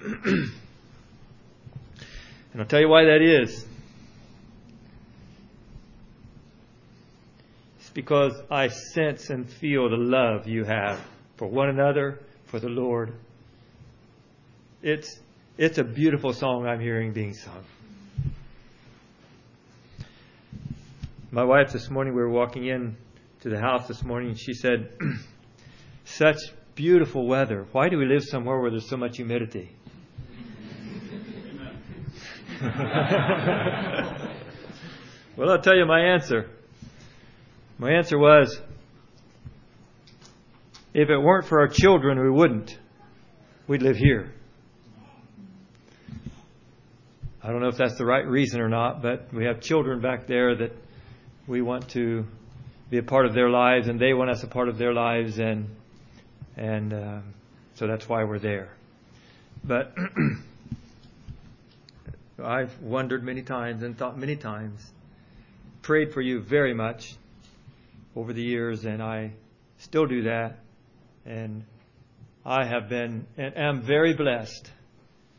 [0.04, 0.52] and
[2.58, 3.66] I'll tell you why that is.
[7.80, 11.00] It's because I sense and feel the love you have
[11.36, 13.14] for one another, for the Lord.
[14.82, 15.18] It's,
[15.56, 17.64] it's a beautiful song I'm hearing being sung.
[21.30, 22.96] My wife this morning, we were walking in
[23.40, 24.92] to the house this morning, and she said,
[26.04, 26.38] Such
[26.74, 27.66] beautiful weather.
[27.72, 29.70] Why do we live somewhere where there's so much humidity?
[35.36, 36.50] well, I'll tell you my answer.
[37.78, 38.60] My answer was
[40.92, 42.76] if it weren't for our children, we wouldn't.
[43.68, 44.32] We'd live here.
[47.40, 50.26] I don't know if that's the right reason or not, but we have children back
[50.26, 50.72] there that
[51.46, 52.24] we want to
[52.90, 55.38] be a part of their lives, and they want us a part of their lives,
[55.38, 55.68] and
[56.56, 57.20] and uh,
[57.74, 58.72] so that's why we're there.
[59.62, 59.94] But
[62.44, 64.92] I've wondered many times and thought many times,
[65.82, 67.16] prayed for you very much
[68.14, 69.32] over the years, and I
[69.78, 70.58] still do that.
[71.26, 71.64] And
[72.44, 74.70] I have been and am very blessed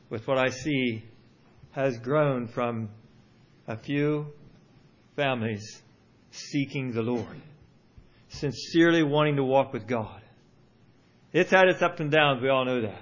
[0.10, 1.04] with what I see
[1.72, 2.90] has grown from
[3.68, 4.28] a few
[5.16, 5.82] families
[6.32, 7.42] seeking the Lord,
[8.30, 10.22] sincerely wanting to walk with God.
[11.32, 13.02] It's had its ups and downs, we all know that.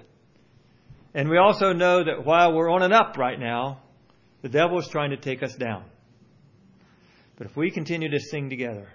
[1.14, 3.82] And we also know that while we're on an up right now,
[4.42, 5.84] the devil is trying to take us down.
[7.38, 8.88] But if we continue to sing together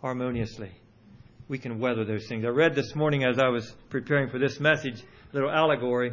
[0.00, 0.70] harmoniously,
[1.48, 2.44] we can weather those things.
[2.44, 6.12] I read this morning as I was preparing for this message, a little allegory,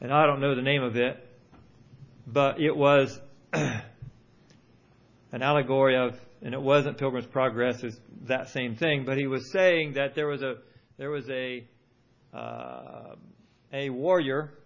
[0.00, 1.26] and I don't know the name of it,
[2.26, 3.18] but it was
[3.52, 3.82] an
[5.32, 9.94] allegory of, and it wasn't Pilgrim's Progress, it's that same thing, but he was saying
[9.94, 10.56] that there was a
[10.98, 11.66] there was a
[12.34, 13.14] uh,
[13.72, 14.57] a warrior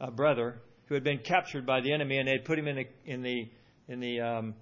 [0.00, 2.76] a brother who had been captured by the enemy, and they had put him in
[2.76, 3.48] the in the
[3.88, 4.54] in the um,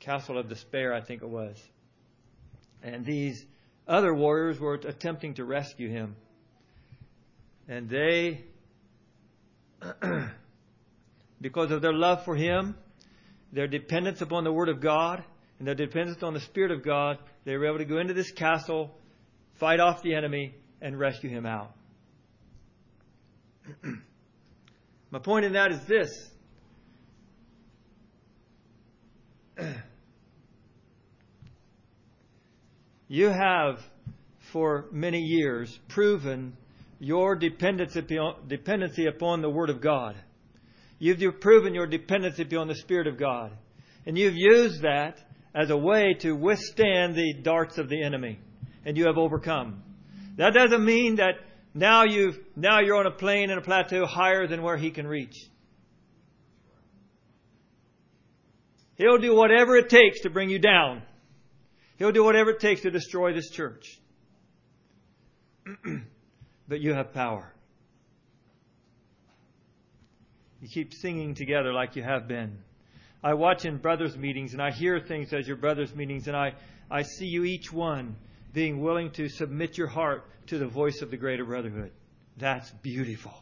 [0.00, 1.56] castle of despair, I think it was.
[2.82, 3.44] And these
[3.88, 6.16] other warriors were attempting to rescue him,
[7.68, 8.44] and they,
[11.40, 12.76] because of their love for him,
[13.52, 15.24] their dependence upon the Word of God,
[15.58, 18.30] and their dependence on the Spirit of God, they were able to go into this
[18.32, 18.94] castle,
[19.54, 21.72] fight off the enemy, and rescue him out.
[25.14, 26.10] My point in that is this.
[33.06, 33.78] you have,
[34.50, 36.56] for many years, proven
[36.98, 38.08] your dependency
[39.06, 40.16] upon the Word of God.
[40.98, 43.52] You've proven your dependency upon the Spirit of God.
[44.06, 45.20] And you've used that
[45.54, 48.40] as a way to withstand the darts of the enemy.
[48.84, 49.80] And you have overcome.
[50.38, 51.34] That doesn't mean that
[51.74, 55.06] now you've now you're on a plane and a plateau higher than where he can
[55.06, 55.36] reach.
[58.96, 61.02] He'll do whatever it takes to bring you down.
[61.98, 63.98] He'll do whatever it takes to destroy this church.
[66.68, 67.52] but you have power.
[70.60, 72.58] You keep singing together like you have been.
[73.22, 76.54] I watch in brothers' meetings and I hear things as your brothers' meetings, and I,
[76.90, 78.16] I see you each one
[78.54, 81.90] being willing to submit your heart to the voice of the greater brotherhood.
[82.38, 83.34] That's beautiful.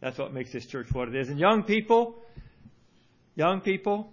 [0.00, 1.28] That's what makes this church what it is.
[1.28, 2.16] And young people,
[3.36, 4.12] young people,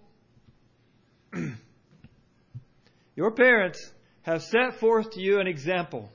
[3.15, 3.91] your parents
[4.23, 6.09] have set forth to you an example.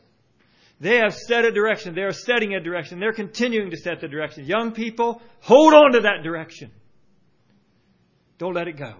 [0.78, 1.94] They have set a direction.
[1.94, 3.00] They are setting a direction.
[3.00, 4.44] They're continuing to set the direction.
[4.44, 6.70] Young people, hold on to that direction.
[8.38, 8.94] Don't let it go.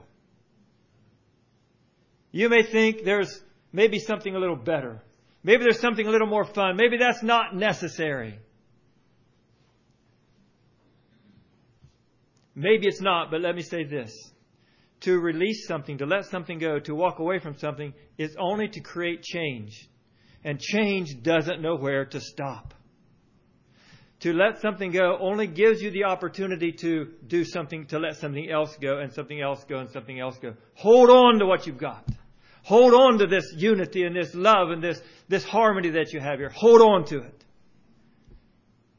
[2.32, 3.43] You may think there's
[3.76, 5.03] maybe something a little better.
[5.44, 6.76] Maybe there's something a little more fun.
[6.76, 8.38] Maybe that's not necessary.
[12.54, 14.12] Maybe it's not, but let me say this.
[15.00, 18.81] To release something, to let something go, to walk away from something is only to
[18.81, 19.90] create change.
[20.43, 22.72] And change doesn't know where to stop.
[24.20, 28.50] To let something go only gives you the opportunity to do something, to let something
[28.50, 30.55] else go, and something else go, and something else go.
[30.76, 32.08] Hold on to what you've got.
[32.67, 36.41] Hold on to this unity and this love and this, this harmony that you have
[36.41, 36.49] here.
[36.49, 37.45] Hold on to it.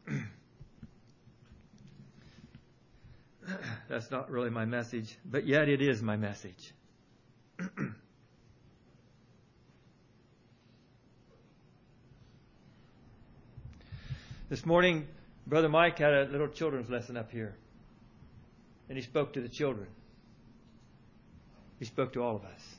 [3.90, 6.72] That's not really my message, but yet it is my message.
[14.50, 15.10] this morning,
[15.46, 17.58] Brother Mike had a little children's lesson up here,
[18.88, 19.90] and he spoke to the children.
[21.80, 22.78] He spoke to all of us.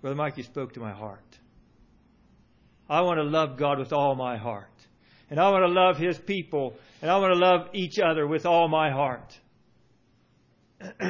[0.00, 1.24] Brother Mike, you spoke to my heart.
[2.88, 4.66] I want to love God with all my heart.
[5.28, 6.74] And I want to love His people.
[7.02, 9.38] And I want to love each other with all my heart.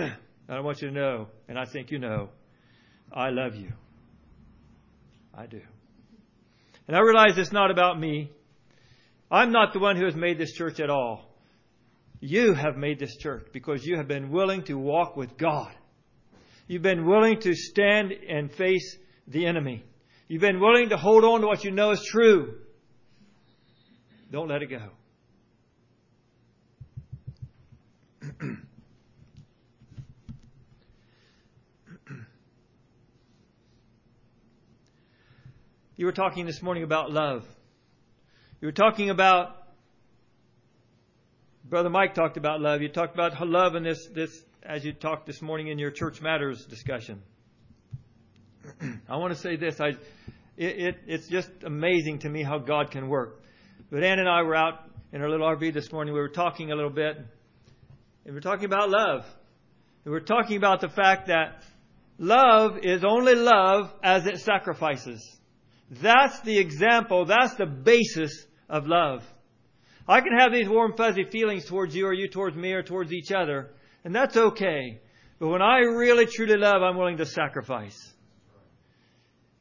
[0.51, 2.31] I want you to know, and I think you know,
[3.13, 3.73] I love you.
[5.33, 5.61] I do.
[6.89, 8.33] And I realize it's not about me.
[9.31, 11.31] I'm not the one who has made this church at all.
[12.19, 15.73] You have made this church because you have been willing to walk with God.
[16.71, 18.97] You've been willing to stand and face
[19.27, 19.83] the enemy.
[20.29, 22.59] You've been willing to hold on to what you know is true.
[24.31, 24.79] Don't let it go.
[35.97, 37.45] you were talking this morning about love.
[38.61, 39.57] You were talking about
[41.65, 42.81] Brother Mike talked about love.
[42.81, 46.21] You talked about love in this, this as you talked this morning in your church
[46.21, 47.23] matters discussion.
[49.09, 49.81] I want to say this.
[49.81, 53.43] I, it, it, it's just amazing to me how God can work.
[53.91, 56.13] But Ann and I were out in our little RV this morning.
[56.13, 57.27] We were talking a little bit, and
[58.27, 59.25] we were talking about love.
[60.05, 61.63] And We were talking about the fact that
[62.19, 65.39] love is only love as it sacrifices.
[65.91, 67.25] That's the example.
[67.25, 69.25] That's the basis of love.
[70.07, 73.13] I can have these warm, fuzzy feelings towards you or you towards me or towards
[73.13, 73.71] each other,
[74.05, 75.01] and that's okay.
[75.39, 77.99] But when I really truly love, I'm willing to sacrifice.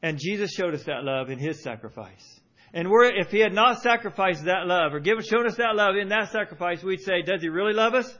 [0.02, 2.40] And Jesus showed us that love in His sacrifice.
[2.72, 6.08] And if He had not sacrificed that love or given, shown us that love in
[6.08, 8.18] that sacrifice, we'd say, does He really love us?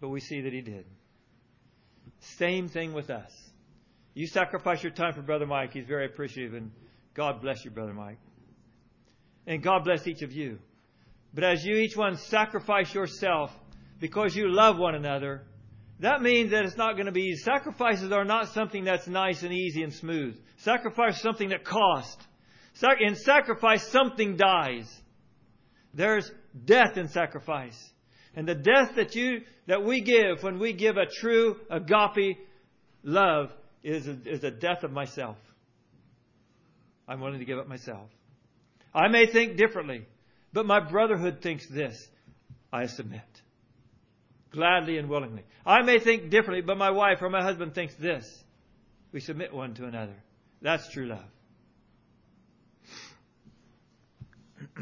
[0.00, 0.84] But we see that He did.
[2.20, 3.32] Same thing with us.
[4.14, 5.72] You sacrifice your time for Brother Mike.
[5.72, 6.70] He's very appreciative, and
[7.14, 8.18] God bless you, Brother Mike.
[9.46, 10.58] And God bless each of you.
[11.34, 13.50] But as you each one sacrifice yourself
[14.02, 15.42] because you love one another,
[16.00, 17.40] that means that it's not going to be easy.
[17.44, 20.36] Sacrifices are not something that's nice and easy and smooth.
[20.56, 22.26] Sacrifice is something that costs.
[22.98, 24.92] In sacrifice, something dies.
[25.94, 26.28] There's
[26.64, 27.78] death in sacrifice.
[28.34, 32.38] And the death that you, that we give when we give a true agape
[33.04, 33.52] love
[33.84, 35.36] is a, is a death of myself.
[37.06, 38.10] I'm willing to give up myself.
[38.92, 40.06] I may think differently.
[40.52, 42.08] But my brotherhood thinks this.
[42.72, 43.31] I submit.
[44.52, 45.44] Gladly and willingly.
[45.64, 48.44] I may think differently, but my wife or my husband thinks this.
[49.12, 50.14] We submit one to another.
[50.60, 51.24] That's true love.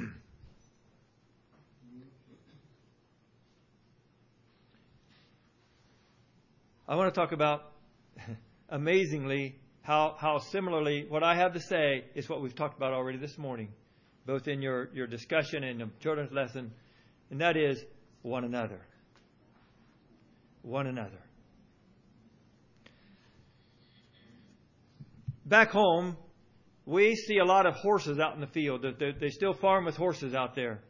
[6.88, 7.72] I want to talk about,
[8.68, 13.18] amazingly, how, how similarly what I have to say is what we've talked about already
[13.18, 13.68] this morning
[14.26, 16.72] both in your, your discussion and the children's lesson,
[17.30, 17.84] and that is
[18.22, 18.80] one another.
[20.62, 21.20] One another.
[25.46, 26.16] Back home,
[26.86, 28.84] we see a lot of horses out in the field.
[28.98, 30.80] They still farm with horses out there.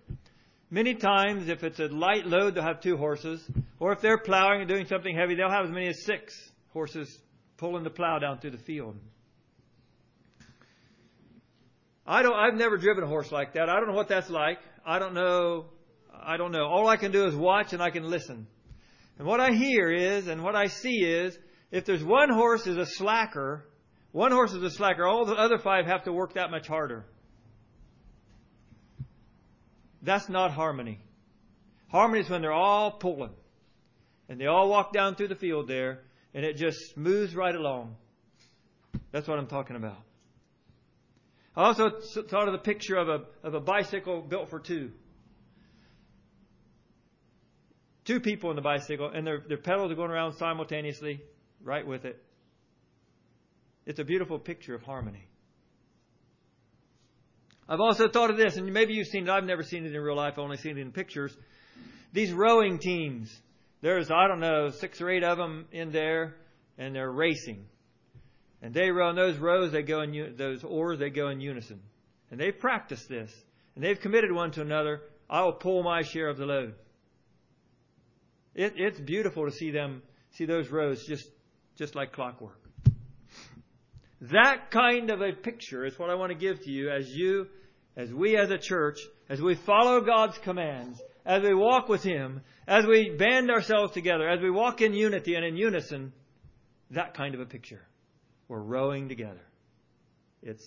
[0.71, 3.45] Many times, if it's a light load, they'll have two horses.
[3.79, 6.35] Or if they're plowing and doing something heavy, they'll have as many as six
[6.73, 7.19] horses
[7.57, 8.97] pulling the plow down through the field.
[12.07, 13.69] I don't, I've never driven a horse like that.
[13.69, 14.59] I don't know what that's like.
[14.85, 15.67] I don't know.
[16.23, 16.67] I don't know.
[16.67, 18.47] All I can do is watch and I can listen.
[19.21, 21.39] And what I hear is, and what I see is,
[21.71, 23.67] if there's one horse is a slacker,
[24.13, 27.05] one horse is a slacker, all the other five have to work that much harder.
[30.01, 31.01] That's not harmony.
[31.91, 33.35] Harmony is when they're all pulling.
[34.31, 36.01] And they all walk down through the field there,
[36.33, 37.97] and it just moves right along.
[39.13, 39.99] That's what I'm talking about.
[41.55, 41.91] I also
[42.31, 44.93] thought of the picture of a, of a bicycle built for two.
[48.11, 51.23] Two people in the bicycle, and their, their pedals are going around simultaneously,
[51.63, 52.21] right with it.
[53.87, 55.29] It's a beautiful picture of harmony.
[57.69, 59.31] I've also thought of this, and maybe you've seen it.
[59.31, 61.37] I've never seen it in real life, I've only seen it in pictures.
[62.13, 63.33] These rowing teams.
[63.81, 66.35] There's, I don't know, six or eight of them in there,
[66.79, 67.65] and they're racing.
[68.61, 71.79] And they row, those rows, they go in, those oars, they go in unison.
[72.33, 73.33] And they've practiced this.
[73.77, 75.01] And they've committed one to another.
[75.31, 76.75] I will pull my share of the load.
[78.55, 80.03] It, it's beautiful to see them,
[80.33, 81.29] see those rows just,
[81.77, 82.59] just like clockwork.
[84.23, 87.49] That kind of a picture is what I want to give to you as you,
[87.97, 92.43] as we as a church, as we follow God's commands, as we walk with Him,
[92.67, 96.13] as we band ourselves together, as we walk in unity and in unison,
[96.91, 97.83] that kind of a picture.
[98.49, 99.41] We're rowing together.
[100.43, 100.67] It's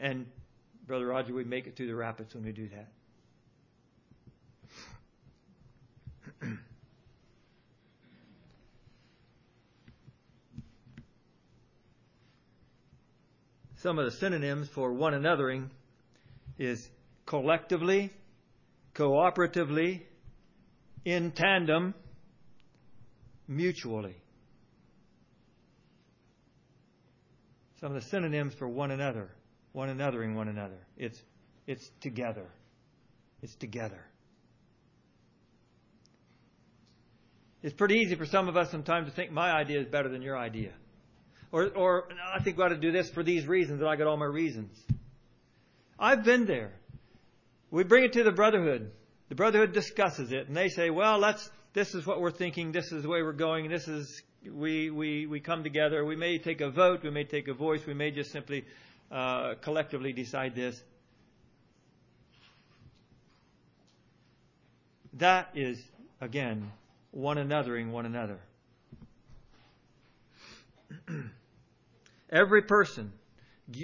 [0.00, 0.26] and
[0.86, 2.88] Brother Roger, we make it through the rapids when we do that.
[13.82, 15.68] Some of the synonyms for one anothering
[16.56, 16.88] is
[17.26, 18.12] collectively,
[18.94, 20.02] cooperatively,
[21.04, 21.92] in tandem,
[23.48, 24.14] mutually.
[27.80, 29.28] Some of the synonyms for one another,
[29.72, 30.78] one anothering one another.
[30.96, 31.20] It's,
[31.66, 32.46] it's together.
[33.42, 34.04] It's together.
[37.64, 40.22] It's pretty easy for some of us sometimes to think my idea is better than
[40.22, 40.70] your idea.
[41.52, 44.06] Or, or I think we ought to do this for these reasons, and I got
[44.06, 44.74] all my reasons.
[45.98, 46.72] I've been there.
[47.70, 48.90] We bring it to the brotherhood.
[49.28, 52.90] The brotherhood discusses it, and they say, well, let's, this is what we're thinking, this
[52.90, 56.04] is the way we're going, this is, we, we, we come together.
[56.04, 58.64] We may take a vote, we may take a voice, we may just simply
[59.10, 60.82] uh, collectively decide this.
[65.14, 65.82] That is,
[66.22, 66.72] again,
[67.10, 68.38] one anothering one another.
[72.32, 73.12] Every person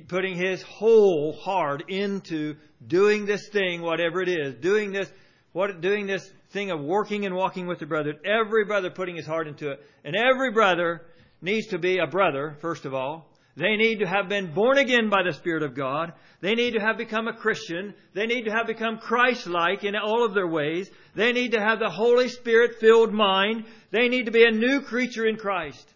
[0.09, 5.11] putting his whole heart into doing this thing, whatever it is, doing this,
[5.53, 8.15] what, doing this thing of working and walking with the brother.
[8.25, 9.81] Every brother putting his heart into it.
[10.05, 11.03] And every brother
[11.43, 13.31] needs to be a brother, first of all.
[13.57, 16.13] They need to have been born again by the Spirit of God.
[16.41, 17.93] They need to have become a Christian.
[18.15, 20.91] They need to have become Christ-like in all of their ways.
[21.15, 23.65] They need to have the Holy Spirit-filled mind.
[23.91, 25.93] They need to be a new creature in Christ.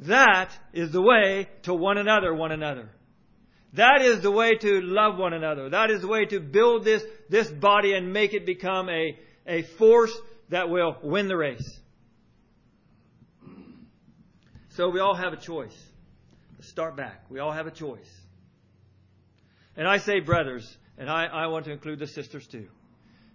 [0.00, 2.88] That is the way to one another, one another.
[3.74, 5.68] That is the way to love one another.
[5.68, 9.16] That is the way to build this, this body and make it become a,
[9.46, 10.16] a force
[10.48, 11.78] that will win the race.
[14.70, 15.76] So we all have a choice.
[16.56, 17.24] Let's start back.
[17.28, 18.10] We all have a choice.
[19.76, 22.68] And I say brothers, and I, I want to include the sisters too.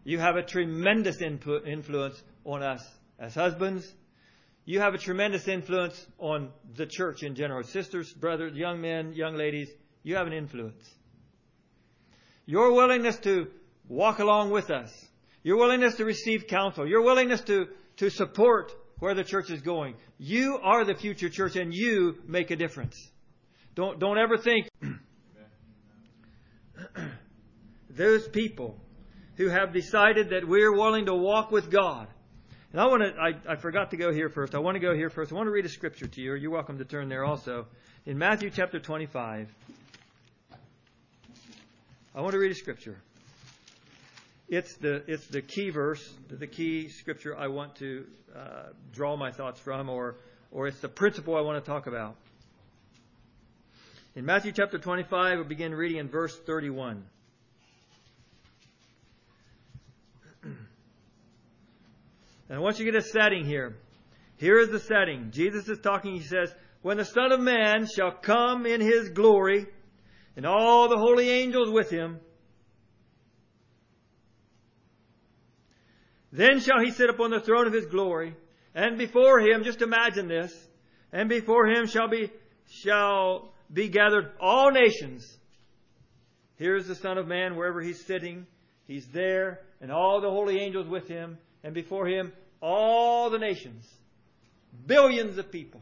[0.03, 2.81] You have a tremendous input, influence on us
[3.19, 3.91] as husbands.
[4.65, 7.63] You have a tremendous influence on the church in general.
[7.63, 9.69] Sisters, brothers, young men, young ladies,
[10.03, 10.83] you have an influence.
[12.45, 13.47] Your willingness to
[13.87, 14.91] walk along with us
[15.45, 17.67] your willingness to receive counsel, your willingness to,
[17.97, 19.93] to support where the church is going.
[20.17, 23.11] You are the future church and you make a difference.
[23.75, 24.67] Don't, don't ever think
[27.91, 28.81] those people
[29.35, 32.07] who have decided that we're willing to walk with God.
[32.75, 34.53] And I want to, I, I forgot to go here first.
[34.53, 35.31] I want to go here first.
[35.31, 36.33] I want to read a scripture to you.
[36.33, 37.67] You're welcome to turn there also.
[38.05, 39.47] In Matthew chapter 25,
[42.13, 42.97] I want to read a scripture.
[44.49, 49.31] It's the, it's the key verse, the key scripture I want to uh, draw my
[49.31, 50.17] thoughts from, or,
[50.51, 52.17] or it's the principle I want to talk about.
[54.17, 57.05] In Matthew chapter 25, we'll begin reading in verse 31.
[62.49, 63.77] And I want you to get a setting here.
[64.37, 65.31] Here is the setting.
[65.31, 69.65] Jesus is talking, he says, When the Son of Man shall come in his glory,
[70.35, 72.19] and all the holy angels with him,
[76.35, 78.35] Then shall he sit upon the throne of his glory,
[78.73, 80.53] and before him, just imagine this,
[81.13, 82.29] and before him shall be,
[82.69, 85.37] shall be gathered all nations.
[86.57, 88.47] Here's the Son of Man, wherever he's sitting,
[88.85, 92.31] he's there, and all the holy angels with him, and before him,
[92.61, 93.91] all the nations.
[94.85, 95.81] Billions of people.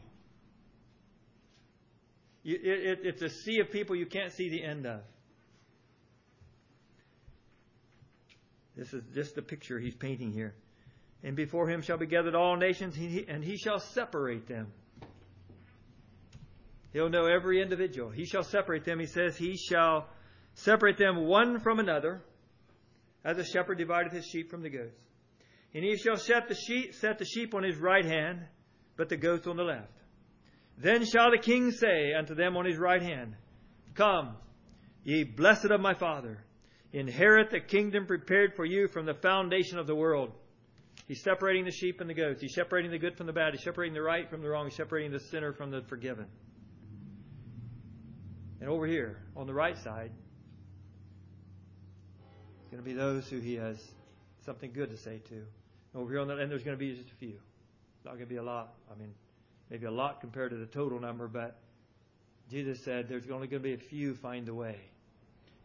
[2.42, 5.02] It, it, it's a sea of people you can't see the end of.
[8.74, 10.54] This is just the picture he's painting here.
[11.22, 12.96] And before him shall be gathered all nations,
[13.28, 14.72] and he shall separate them.
[16.94, 18.08] He'll know every individual.
[18.08, 19.00] He shall separate them.
[19.00, 20.08] He says, He shall
[20.54, 22.22] separate them one from another,
[23.22, 24.98] as a shepherd divideth his sheep from the goats.
[25.74, 28.40] And he shall set the sheep, set the sheep on his right hand,
[28.96, 29.90] but the goats on the left.
[30.78, 33.34] Then shall the king say unto them on his right hand,
[33.94, 34.36] Come,
[35.02, 36.44] ye blessed of my father
[36.94, 40.30] Inherit the kingdom prepared for you from the foundation of the world.
[41.08, 42.40] He's separating the sheep and the goats.
[42.40, 43.52] He's separating the good from the bad.
[43.52, 44.66] He's separating the right from the wrong.
[44.66, 46.26] He's separating the sinner from the forgiven.
[48.60, 50.12] And over here, on the right side,
[52.60, 53.76] it's going to be those who he has
[54.46, 55.42] something good to say to.
[55.94, 57.38] Over here on the, and there's going to be just a few.
[57.96, 58.74] It's not going to be a lot.
[58.90, 59.14] I mean,
[59.70, 61.56] maybe a lot compared to the total number, but
[62.50, 64.78] Jesus said there's only going to be a few find the way.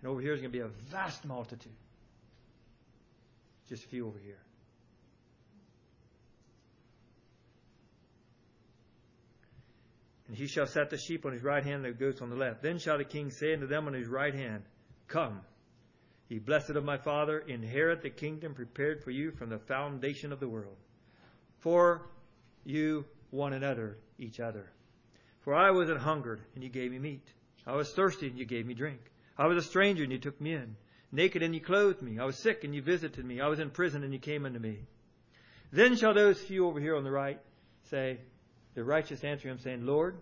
[0.01, 1.73] And over here is going to be a vast multitude.
[3.67, 4.39] Just a few over here.
[10.27, 12.35] And he shall set the sheep on his right hand and the goats on the
[12.35, 12.61] left.
[12.61, 14.63] Then shall the king say unto them on his right hand,
[15.07, 15.41] Come,
[16.29, 20.39] ye blessed of my Father, inherit the kingdom prepared for you from the foundation of
[20.39, 20.77] the world.
[21.57, 22.07] For
[22.63, 24.71] you one another, each other.
[25.41, 27.27] For I was an hungered, and you gave me meat.
[27.65, 29.01] I was thirsty, and you gave me drink.
[29.37, 30.75] I was a stranger, and you took me in.
[31.11, 32.19] Naked, and you clothed me.
[32.19, 33.41] I was sick, and you visited me.
[33.41, 34.85] I was in prison, and you came unto me.
[35.71, 37.39] Then shall those few over here on the right
[37.89, 38.19] say,
[38.75, 40.17] The righteous answer him, saying, Lord,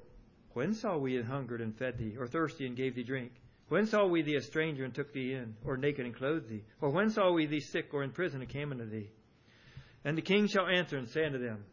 [0.54, 3.32] when saw we an hungered and fed thee, or thirsty and gave thee drink?
[3.70, 6.64] When saw we thee a stranger and took thee in, or naked and clothed thee?
[6.80, 9.10] Or when saw we thee sick or in prison and came unto thee?
[10.06, 11.66] And the king shall answer and say unto them,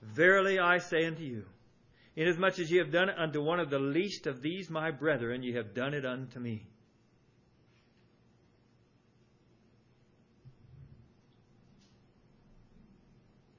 [0.00, 1.44] Verily I say unto you,
[2.16, 5.42] inasmuch as ye have done it unto one of the least of these my brethren,
[5.42, 6.66] ye have done it unto me.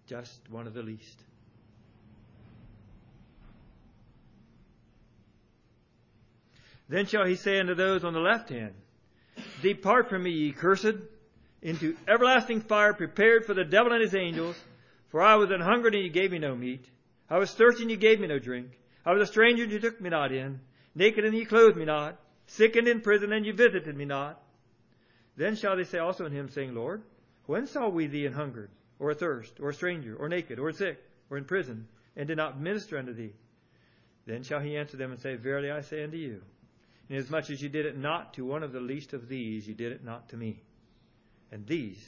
[0.08, 1.24] Just one of the least.
[6.94, 8.76] Then shall he say unto those on the left hand,
[9.64, 10.94] Depart from me, ye cursed,
[11.60, 14.64] into everlasting fire prepared for the devil and his angels.
[15.10, 16.86] For I was an hungered, and ye gave me no meat.
[17.32, 18.78] I was thirsty, and ye gave me no drink.
[19.04, 20.60] I was a stranger, and ye took me not in.
[20.94, 22.20] Naked, and ye clothed me not.
[22.46, 24.40] Sick and in prison, and ye visited me not.
[25.36, 27.02] Then shall they say also unto him, saying, Lord,
[27.48, 28.70] when saw we thee an hungered,
[29.00, 32.62] or athirst, or a stranger, or naked, or sick, or in prison, and did not
[32.62, 33.34] minister unto thee?
[34.28, 36.44] Then shall he answer them and say, Verily I say unto you,
[37.13, 39.91] Inasmuch as you did it not to one of the least of these, you did
[39.91, 40.60] it not to me.
[41.51, 42.03] And these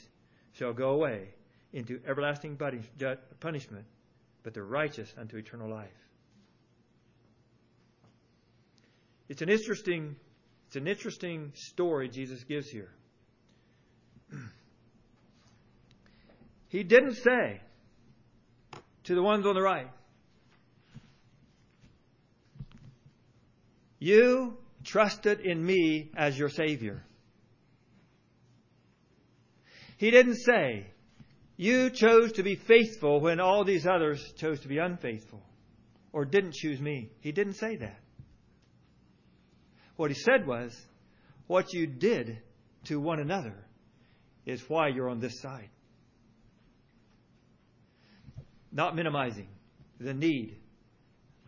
[0.54, 1.28] shall go away
[1.72, 2.58] into everlasting
[3.38, 3.84] punishment,
[4.42, 5.86] but the righteous unto eternal life.
[9.28, 10.16] It's an interesting,
[10.66, 12.90] it's an interesting story Jesus gives here.
[16.68, 17.60] he didn't say
[19.04, 19.88] to the ones on the right,
[24.00, 27.02] You trusted in me as your Savior.
[29.98, 30.86] He didn't say,
[31.56, 35.42] You chose to be faithful when all these others chose to be unfaithful
[36.12, 37.10] or didn't choose me.
[37.20, 38.00] He didn't say that.
[39.96, 40.74] What he said was,
[41.46, 42.38] What you did
[42.84, 43.54] to one another
[44.44, 45.70] is why you're on this side.
[48.70, 49.48] Not minimizing
[49.98, 50.58] the need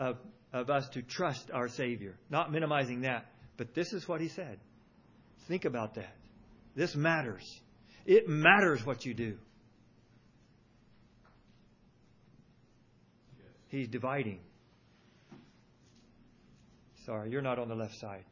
[0.01, 0.17] of
[0.53, 2.15] of us to trust our Savior.
[2.31, 3.27] Not minimizing that,
[3.59, 4.59] but this is what he said.
[5.49, 6.17] Think about that.
[6.75, 7.61] This matters.
[8.07, 9.37] It matters what you do.
[13.67, 14.41] He's dividing.
[17.05, 18.25] Sorry, you're not on the left side.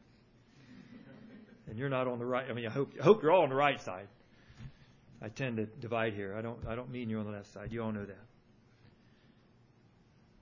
[1.67, 2.49] And you're not on the right.
[2.49, 4.07] I mean, I hope, I hope you're all on the right side.
[5.21, 6.35] I tend to divide here.
[6.37, 7.71] I don't, I don't mean you're on the left side.
[7.71, 8.25] You all know that.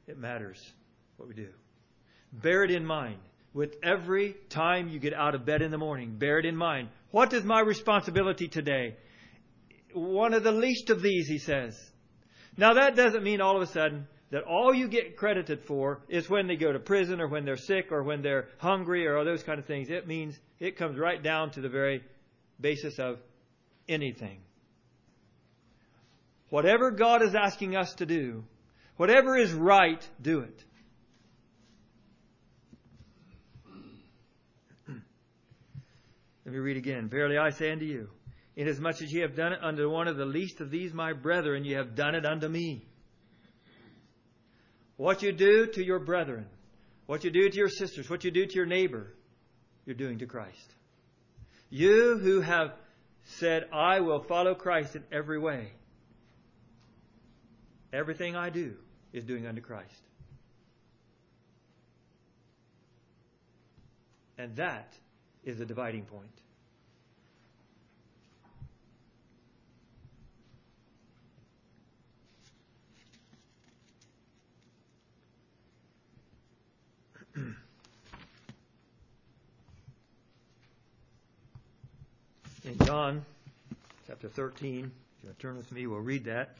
[0.08, 0.62] It matters
[1.18, 1.50] what we do.
[2.32, 3.20] Bear it in mind.
[3.56, 6.90] With every time you get out of bed in the morning, bear it in mind.
[7.12, 8.98] What is my responsibility today?
[9.94, 11.80] One of the least of these, he says.
[12.58, 16.30] Now that doesn't mean all of a sudden that all you get credited for is
[16.30, 19.24] when they go to prison or when they're sick or when they're hungry or all
[19.24, 19.90] those kind of things.
[19.90, 22.04] It means it comes right down to the very
[22.60, 23.20] basis of
[23.88, 24.40] anything.
[26.50, 28.44] Whatever God is asking us to do,
[28.98, 30.62] whatever is right, do it.
[36.56, 37.10] Me read again.
[37.10, 38.10] Verily I say unto you,
[38.56, 41.66] inasmuch as ye have done it unto one of the least of these my brethren,
[41.66, 42.86] ye have done it unto me.
[44.98, 46.46] What you do to your brethren,
[47.06, 49.14] what you do to your sisters, what you do to your neighbor,
[49.86, 50.74] you're doing to Christ.
[51.70, 52.74] You who have
[53.24, 55.72] said, I will follow Christ in every way,
[57.92, 58.76] everything I do
[59.12, 60.02] is doing unto Christ.
[64.38, 64.94] And that
[65.44, 66.42] is the dividing point.
[82.66, 83.24] In John
[84.08, 86.58] chapter 13, if you turn with me, we'll read that.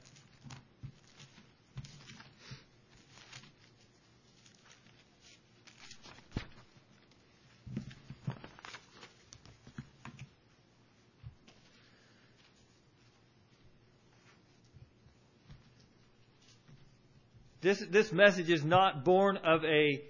[17.62, 20.04] This, this message is not born of a,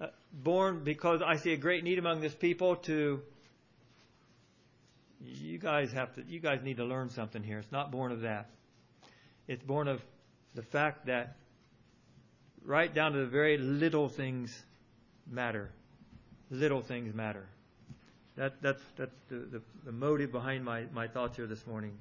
[0.00, 3.22] uh, born because I see a great need among this people to,
[5.24, 7.58] you guys have to, you guys need to learn something here.
[7.58, 8.50] It's not born of that.
[9.46, 10.00] It's born of
[10.54, 11.36] the fact that
[12.64, 14.56] right down to the very little things
[15.30, 15.70] matter.
[16.50, 17.46] Little things matter.
[18.36, 21.98] That, that's that's the, the, the motive behind my, my thoughts here this morning.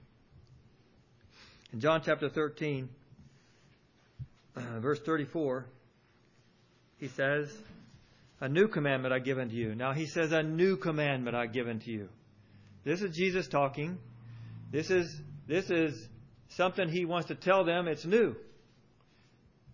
[1.73, 2.87] In John chapter 13,
[4.55, 5.65] uh, verse 34.
[6.99, 7.51] he says,
[8.39, 9.75] A new commandment I give unto you.
[9.75, 12.09] Now he says, A new commandment I give unto you.
[12.87, 13.97] This is Jesus talking.
[14.71, 15.13] This is,
[15.45, 16.07] this is
[16.47, 17.85] something he wants to tell them.
[17.85, 18.33] It's new.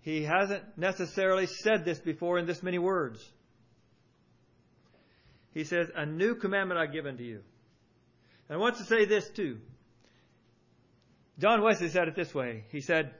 [0.01, 3.23] He hasn't necessarily said this before in this many words.
[5.53, 7.41] He says, A new commandment I give unto you.
[8.49, 9.59] And I want to say this too.
[11.37, 12.63] John Wesley said it this way.
[12.71, 13.13] He said,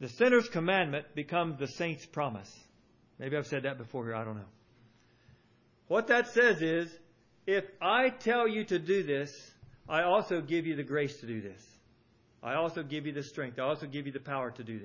[0.00, 2.54] The sinner's commandment becomes the saint's promise.
[3.18, 4.52] Maybe I've said that before here, I don't know.
[5.86, 6.90] What that says is,
[7.48, 9.32] if I tell you to do this,
[9.88, 11.66] I also give you the grace to do this.
[12.42, 13.58] I also give you the strength.
[13.58, 14.78] I also give you the power to do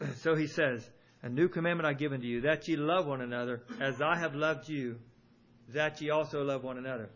[0.00, 0.16] this.
[0.22, 0.84] so he says,
[1.22, 4.34] A new commandment I give unto you, that ye love one another as I have
[4.34, 4.98] loved you,
[5.68, 7.08] that ye also love one another.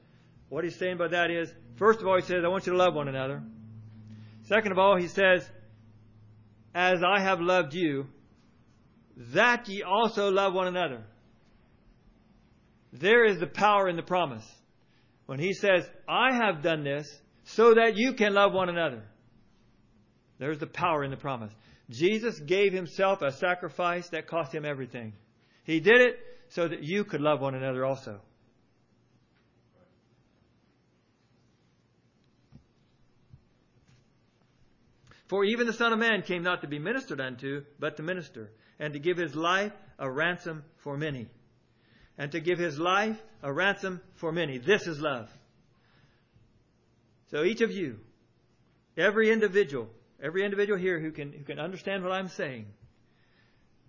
[0.51, 2.79] What he's saying by that is, first of all, he says, I want you to
[2.79, 3.43] love one another.
[4.45, 5.45] Second of all, he says,
[6.77, 8.07] As I have loved you,
[9.35, 11.03] that ye also love one another.
[12.93, 14.47] There is the power in the promise.
[15.27, 17.09] When he says, I have done this
[17.45, 19.03] so that you can love one another.
[20.39, 21.53] There's the power in the promise.
[21.91, 25.13] Jesus gave himself a sacrifice that cost him everything.
[25.65, 26.17] He did it
[26.49, 28.21] so that you could love one another also.
[35.29, 38.51] For even the Son of Man came not to be ministered unto, but to minister,
[38.81, 41.29] and to give his life a ransom for many.
[42.21, 44.59] And to give his life a ransom for many.
[44.59, 45.31] This is love.
[47.31, 47.99] So each of you,
[48.97, 49.89] every individual,
[50.23, 52.67] every individual here who can, who can understand what I'm saying,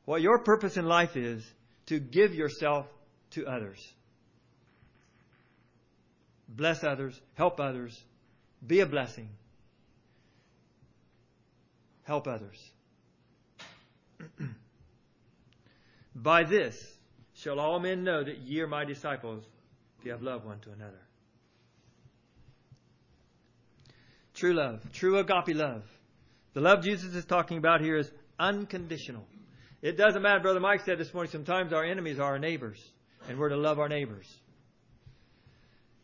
[0.05, 1.45] what your purpose in life is
[1.87, 2.87] to give yourself
[3.31, 3.85] to others.
[6.47, 8.01] Bless others, help others,
[8.65, 9.27] be a blessing
[12.11, 12.59] help others.
[16.15, 16.75] By this
[17.41, 19.43] shall all men know that ye are my disciples
[19.99, 21.01] if you have love one to another.
[24.35, 25.83] True love, true agape love.
[26.53, 29.25] The love Jesus is talking about here is unconditional.
[29.81, 32.79] It doesn't matter, Brother Mike said this morning, sometimes our enemies are our neighbors,
[33.27, 34.27] and we're to love our neighbors.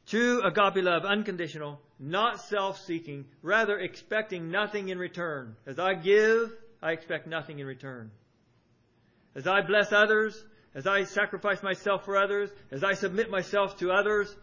[0.07, 5.55] True agape love, unconditional, not self-seeking, rather expecting nothing in return.
[5.67, 8.09] As I give, I expect nothing in return.
[9.35, 10.43] As I bless others,
[10.77, 14.33] as I sacrifice myself for others, as I submit myself to others,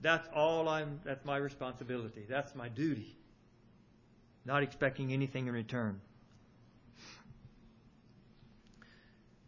[0.00, 2.26] that's all I'm, that's my responsibility.
[2.28, 3.16] That's my duty.
[4.44, 6.00] Not expecting anything in return.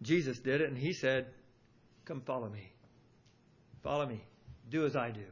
[0.02, 1.26] Jesus did it and he said,
[2.04, 2.70] come follow me.
[3.82, 4.22] Follow me.
[4.68, 5.24] Do as I do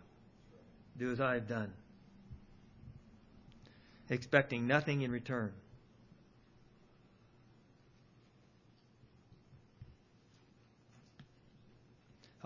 [0.99, 1.73] do as I have done,
[4.11, 5.53] expecting nothing in return.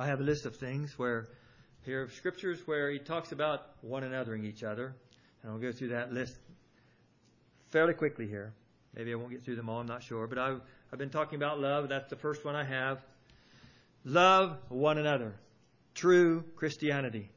[0.02, 1.28] I have a list of things where
[1.84, 4.94] here of scriptures where he talks about one anothering each other,
[5.42, 6.36] and I'll go through that list
[7.70, 8.52] fairly quickly here.
[8.96, 10.60] Maybe I won't get through them all, I'm not sure, but I've,
[10.92, 11.88] I've been talking about love.
[11.88, 12.98] That's the first one I have.
[14.04, 15.34] Love one another.
[15.94, 17.30] True Christianity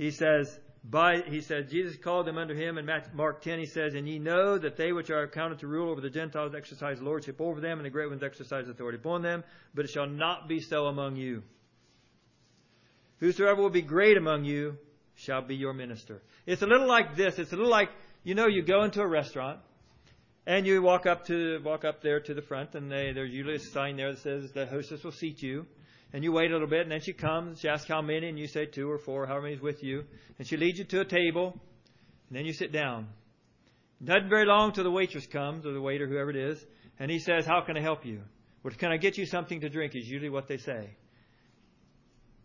[0.00, 3.94] he says, by, he says, Jesus called them unto him in Mark 10, he says,
[3.94, 7.40] And ye know that they which are accounted to rule over the Gentiles exercise lordship
[7.40, 10.60] over them, and the great ones exercise authority upon them, but it shall not be
[10.60, 11.42] so among you.
[13.18, 14.78] Whosoever will be great among you
[15.16, 16.22] shall be your minister.
[16.46, 17.38] It's a little like this.
[17.38, 17.90] It's a little like,
[18.24, 19.60] you know, you go into a restaurant,
[20.46, 23.56] and you walk up to walk up there to the front, and they, there's usually
[23.56, 25.66] a sign there that says the hostess will seat you
[26.12, 27.60] and you wait a little bit, and then she comes.
[27.60, 30.04] She asks how many, and you say two or four, however many is with you.
[30.38, 31.58] And she leads you to a table,
[32.28, 33.08] and then you sit down.
[34.02, 36.64] Doesn't very long till the waitress comes, or the waiter, whoever it is,
[36.98, 38.20] and he says, How can I help you?
[38.62, 39.94] Well, can I get you something to drink?
[39.94, 40.90] Is usually what they say.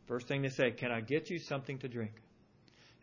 [0.07, 2.11] First thing they say, Can I get you something to drink?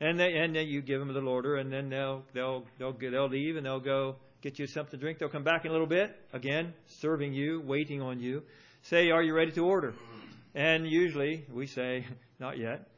[0.01, 2.92] And they, and then you give them a little order, and then they'll they'll they'll
[2.92, 5.18] they'll leave, and they'll go get you something to drink.
[5.18, 8.42] They'll come back in a little bit, again serving you, waiting on you.
[8.83, 9.94] Say, Are you ready to order?
[10.55, 12.07] And usually we say,
[12.38, 12.88] not yet.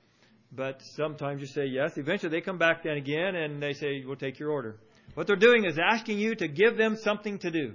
[0.53, 1.97] But sometimes you say yes.
[1.99, 4.77] Eventually they come back then again and they say, we'll take your order.
[5.15, 7.75] What they're doing is asking you to give them something to do.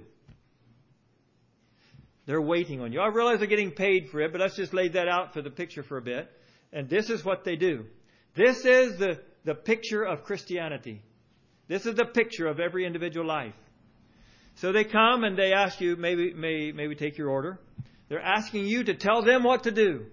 [2.26, 3.00] They're waiting on you.
[3.00, 5.50] I realize they're getting paid for it, but let's just lay that out for the
[5.50, 6.30] picture for a bit.
[6.72, 7.86] And this is what they do.
[8.34, 11.02] This is the, the picture of Christianity.
[11.66, 13.54] This is the picture of every individual life.
[14.56, 17.58] So they come and they ask you, maybe, may, may we take your order?
[18.10, 20.06] They're asking you to tell them what to do.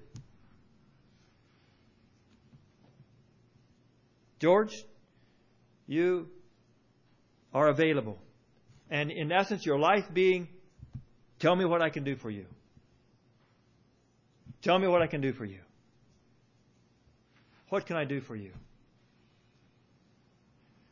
[4.39, 4.71] George,
[5.87, 6.27] you
[7.55, 8.19] are available.
[8.91, 10.47] And in essence, your life being,
[11.39, 12.45] tell me what I can do for you.
[14.61, 15.59] Tell me what I can do for you.
[17.69, 18.51] What can I do for you?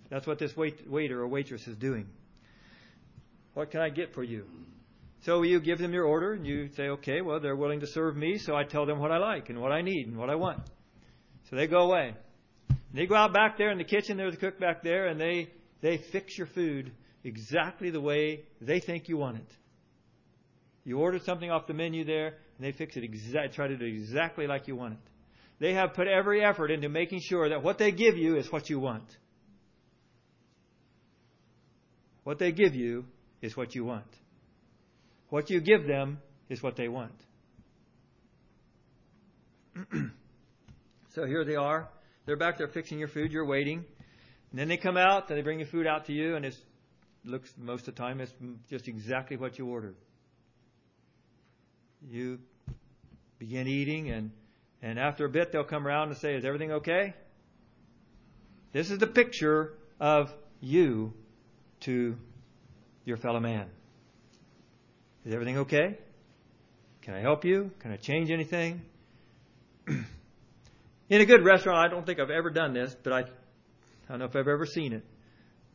[0.09, 2.07] That's what this wait, waiter or waitress is doing.
[3.53, 4.45] What can I get for you?
[5.25, 8.15] So you give them your order and you say, okay, well, they're willing to serve
[8.15, 10.35] me, so I tell them what I like and what I need and what I
[10.35, 10.59] want.
[11.49, 12.13] So they go away.
[12.69, 15.19] And they go out back there in the kitchen, there's a cook back there, and
[15.19, 15.49] they,
[15.81, 16.91] they fix your food
[17.23, 19.51] exactly the way they think you want it.
[20.83, 23.85] You order something off the menu there, and they fix it exactly, try to do
[23.85, 24.99] exactly like you want it.
[25.59, 28.69] They have put every effort into making sure that what they give you is what
[28.69, 29.17] you want.
[32.23, 33.05] What they give you
[33.41, 34.05] is what you want.
[35.35, 37.11] What you give them is what they want.
[41.13, 41.89] so here they are.
[42.25, 43.33] They're back there fixing your food.
[43.33, 43.83] You're waiting.
[44.51, 46.55] And then they come out and they bring your food out to you, and it
[47.25, 48.31] looks most of the time it's
[48.69, 49.97] just exactly what you ordered.
[52.01, 52.39] You
[53.37, 54.31] begin eating, and,
[54.81, 57.13] and after a bit, they'll come around and say, Is everything okay?
[58.71, 61.13] This is the picture of you
[61.81, 62.15] to
[63.03, 63.67] your fellow man.
[65.25, 65.97] Is everything okay?
[67.01, 67.71] Can I help you?
[67.79, 68.81] Can I change anything?
[69.87, 73.23] In a good restaurant, I don't think I've ever done this, but I, I
[74.09, 75.03] don't know if I've ever seen it.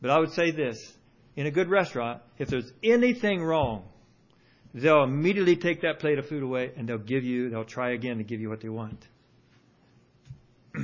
[0.01, 0.77] But I would say this.
[1.35, 3.83] In a good restaurant, if there's anything wrong,
[4.73, 8.17] they'll immediately take that plate of food away and they'll give you, they'll try again
[8.17, 9.07] to give you what they want.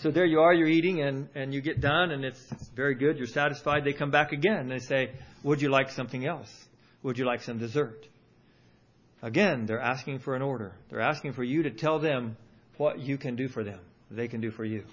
[0.00, 2.94] so there you are, you're eating and, and you get done and it's, it's very
[2.94, 3.84] good, you're satisfied.
[3.84, 5.10] They come back again and they say,
[5.42, 6.63] Would you like something else?
[7.04, 8.08] Would you like some dessert?
[9.22, 10.72] Again, they're asking for an order.
[10.88, 12.36] They're asking for you to tell them
[12.78, 13.78] what you can do for them,
[14.10, 14.84] they can do for you.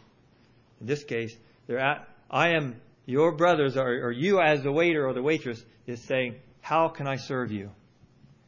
[0.80, 5.08] In this case, they're at, I am your brothers, or, or you as the waiter
[5.08, 7.72] or the waitress, is saying, How can I serve you?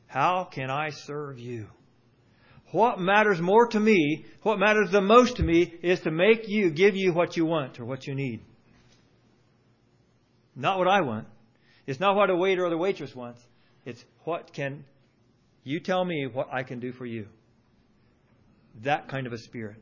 [0.07, 1.67] How can I serve you?
[2.71, 6.69] What matters more to me, what matters the most to me, is to make you,
[6.69, 8.41] give you what you want or what you need.
[10.55, 11.27] Not what I want.
[11.87, 13.41] It's not what a waiter or the waitress wants.
[13.85, 14.85] It's what can
[15.63, 17.27] you tell me what I can do for you?
[18.81, 19.81] That kind of a spirit.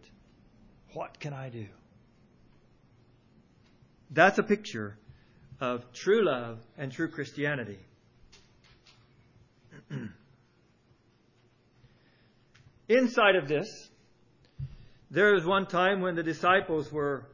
[0.93, 1.67] What can I do?
[4.09, 4.97] That's a picture
[5.59, 7.79] of true love and true Christianity.
[12.89, 13.89] Inside of this,
[15.09, 17.25] there was one time when the disciples were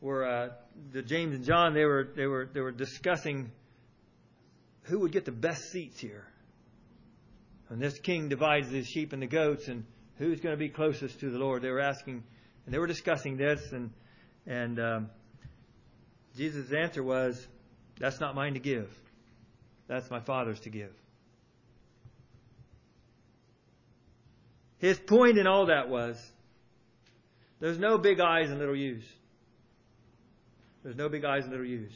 [0.00, 0.48] were uh,
[0.92, 3.52] the James and John they were they were they were discussing
[4.84, 6.26] who would get the best seats here.
[7.68, 9.84] And this king divides the sheep and the goats, and
[10.18, 11.62] who's going to be closest to the Lord?
[11.62, 12.22] They were asking,
[12.64, 13.90] and they were discussing this, and
[14.46, 15.10] and um,
[16.36, 17.46] Jesus' answer was,
[17.98, 18.90] "That's not mine to give.
[19.88, 20.92] That's my Father's to give."
[24.78, 26.22] His point in all that was,
[27.58, 29.04] there's no big eyes and little U's.
[30.82, 31.92] There's no big eyes and little U's.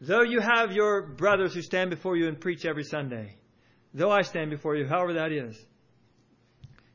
[0.00, 3.34] Though you have your brothers who stand before you and preach every Sunday,
[3.92, 5.58] though I stand before you, however that is,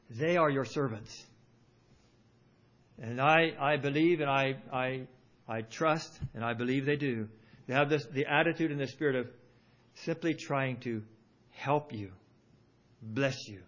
[0.10, 1.26] they are your servants.
[3.02, 5.08] And I, I believe and I, I,
[5.48, 7.28] I trust and I believe they do.
[7.68, 9.28] They have this, the attitude and the spirit of
[9.96, 11.04] simply trying to
[11.50, 12.12] help you,
[13.02, 13.62] bless you,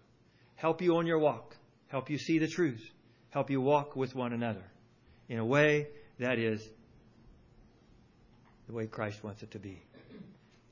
[0.54, 1.56] help you on your walk,
[1.88, 2.82] help you see the truth,
[3.30, 4.64] help you walk with one another
[5.28, 6.66] in a way that is
[8.66, 9.82] the way Christ wants it to be.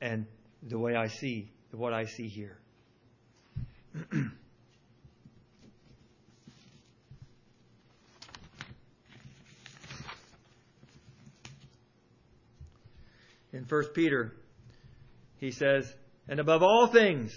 [0.01, 0.25] And
[0.63, 2.57] the way I see, what I see here.
[13.53, 14.35] In 1 Peter,
[15.37, 15.91] he says,
[16.27, 17.31] and above all things,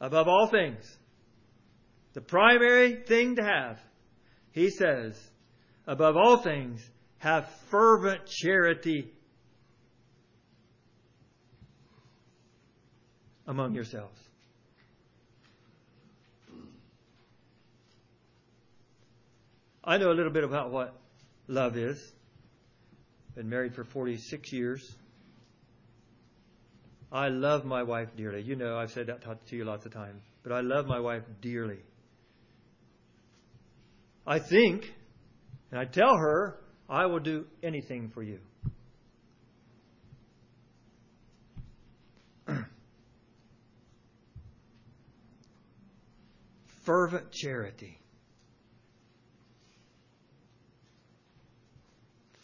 [0.00, 0.96] above all things,
[2.12, 3.80] the primary thing to have,
[4.52, 5.20] he says,
[5.88, 6.88] above all things,
[7.26, 9.12] have fervent charity
[13.48, 14.16] among yourselves.
[19.82, 20.94] I know a little bit about what
[21.48, 22.00] love is.
[23.34, 24.94] Been married for 46 years.
[27.10, 28.42] I love my wife dearly.
[28.42, 30.22] You know, I've said that to you lots of times.
[30.44, 31.80] But I love my wife dearly.
[34.24, 34.94] I think,
[35.72, 38.38] and I tell her, I will do anything for you.
[46.84, 47.98] Fervent charity.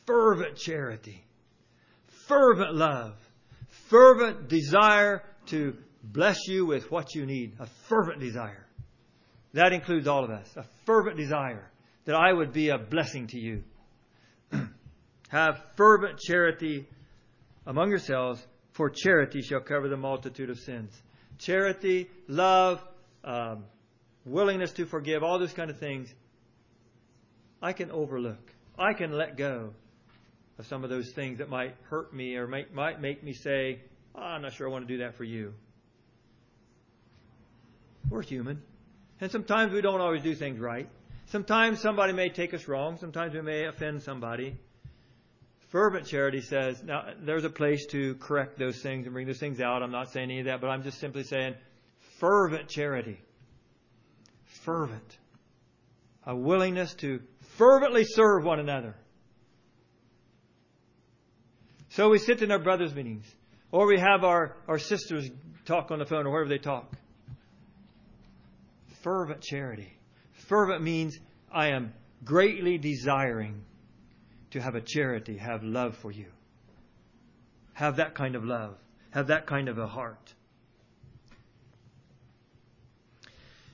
[0.07, 1.25] Fervent charity.
[2.27, 3.15] fervent love,
[3.89, 8.67] fervent desire to bless you with what you need, a fervent desire.
[9.55, 11.71] That includes all of us, a fervent desire
[12.05, 13.63] that I would be a blessing to you.
[15.29, 16.89] Have fervent charity
[17.67, 21.01] among yourselves, for charity shall cover the multitude of sins.
[21.39, 22.83] Charity, love,
[23.25, 23.65] um,
[24.25, 26.13] willingness to forgive, all those kind of things,
[27.61, 28.53] I can overlook.
[28.79, 29.73] I can let go
[30.59, 33.81] of some of those things that might hurt me or might make me say,
[34.15, 35.55] oh, I'm not sure I want to do that for you.
[38.11, 38.63] We're human.
[39.21, 40.89] And sometimes we don't always do things right.
[41.27, 42.99] Sometimes somebody may take us wrong.
[42.99, 44.59] Sometimes we may offend somebody.
[45.71, 49.59] Fervent charity says, now there's a place to correct those things and bring those things
[49.59, 49.83] out.
[49.83, 51.55] I'm not saying any of that, but I'm just simply saying
[52.19, 53.19] fervent charity.
[54.45, 55.19] Fervent.
[56.27, 57.21] A willingness to
[57.57, 58.95] fervently serve one another.
[61.89, 63.25] So we sit in our brothers' meetings,
[63.71, 65.31] or we have our, our sisters
[65.65, 66.93] talk on the phone, or wherever they talk.
[69.03, 69.93] Fervent charity.
[70.49, 71.19] Fervent means
[71.51, 71.93] I am
[72.25, 73.65] greatly desiring
[74.51, 76.27] to have a charity, have love for you.
[77.75, 78.77] Have that kind of love.
[79.11, 80.35] Have that kind of a heart.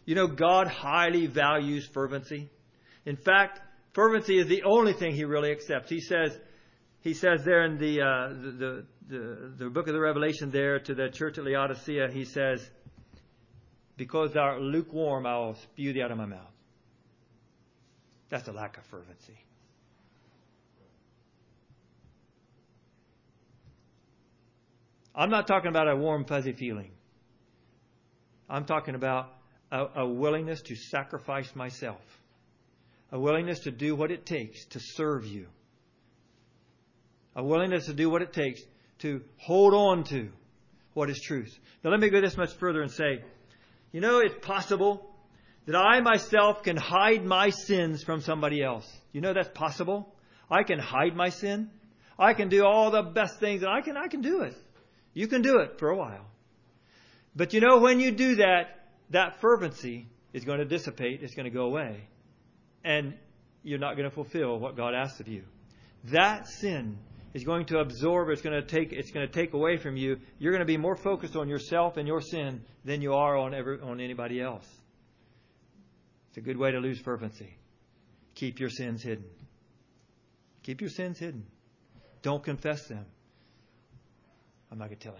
[0.04, 2.48] You know, God highly values fervency.
[3.04, 3.60] In fact,
[3.92, 5.90] fervency is the only thing He really accepts.
[5.90, 6.38] He says,
[7.00, 10.78] He says there in the, uh, the, the, the, the book of the Revelation there
[10.78, 12.68] to the church at Laodicea, He says,
[13.96, 16.57] because thou art lukewarm, I will spew thee out of my mouth.
[18.30, 19.38] That's a lack of fervency.
[25.14, 26.92] I'm not talking about a warm, fuzzy feeling.
[28.48, 29.34] I'm talking about
[29.72, 32.00] a, a, willingness to sacrifice myself,
[33.10, 35.48] a willingness to do what it takes to serve you,
[37.34, 38.62] a willingness to do what it takes
[39.00, 40.30] to hold on to
[40.94, 41.58] what is truth.
[41.82, 43.22] Now, let me go this much further and say,
[43.92, 45.07] you know, it's possible
[45.68, 48.90] that I myself can hide my sins from somebody else.
[49.12, 50.14] You know that's possible?
[50.50, 51.68] I can hide my sin.
[52.18, 54.56] I can do all the best things and I can I can do it.
[55.12, 56.24] You can do it for a while.
[57.36, 61.44] But you know, when you do that, that fervency is going to dissipate, it's going
[61.44, 62.00] to go away.
[62.82, 63.12] And
[63.62, 65.42] you're not going to fulfill what God asks of you.
[66.04, 66.96] That sin
[67.34, 70.16] is going to absorb, it's going to take, it's going to take away from you.
[70.38, 73.52] You're going to be more focused on yourself and your sin than you are on,
[73.52, 74.66] every, on anybody else.
[76.38, 77.52] It's a good way to lose fervency.
[78.36, 79.24] Keep your sins hidden.
[80.62, 81.44] Keep your sins hidden.
[82.22, 83.04] Don't confess them.
[84.70, 85.16] I'm not going to tell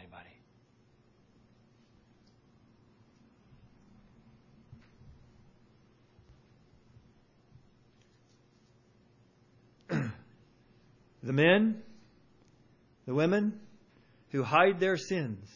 [9.88, 10.04] anybody.
[11.24, 11.82] the men,
[13.06, 13.58] the women
[14.30, 15.50] who hide their sins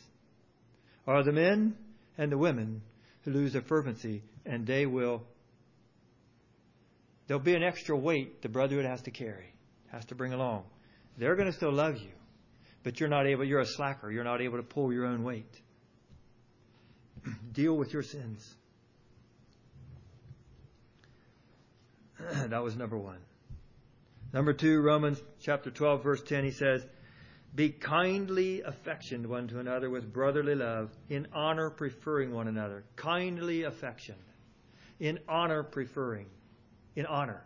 [1.07, 1.77] are the men
[2.18, 2.83] and the women
[3.20, 5.22] who lose their fervency, and they will.
[7.27, 9.55] There'll be an extra weight the brotherhood has to carry,
[9.89, 10.65] has to bring along.
[11.19, 12.13] They're going to still love you
[12.83, 14.11] but you're not able, you're a slacker.
[14.11, 15.61] You're not able to pull your own weight.
[17.53, 18.57] Deal with your sins.
[22.49, 23.19] that was number one.
[24.33, 26.85] Number two, Romans chapter 12, verse 10, he says,
[27.55, 32.85] Be kindly affectioned one to another with brotherly love, in honor preferring one another.
[32.97, 34.19] Kindly affectioned.
[34.99, 36.27] In honor preferring.
[36.97, 37.43] In honor.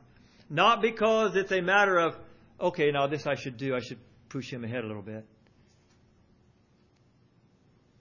[0.49, 2.17] Not because it's a matter of,
[2.61, 3.75] okay, now this I should do.
[3.75, 5.25] I should push him ahead a little bit.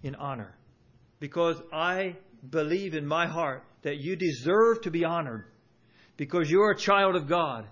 [0.04, 0.56] In honor.
[1.20, 2.16] Because I
[2.48, 5.46] believe in my heart that you deserve to be honored.
[6.18, 7.68] Because you're a child of God.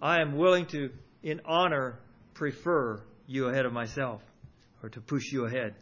[0.00, 0.90] I am willing to,
[1.22, 1.98] in honor,
[2.34, 4.22] prefer you ahead of myself
[4.82, 5.74] or to push you ahead.